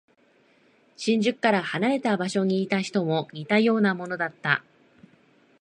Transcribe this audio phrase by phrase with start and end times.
[0.97, 4.63] 新宿から離れた場所にいた人も似たようなものだった。